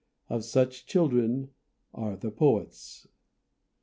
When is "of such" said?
0.29-0.87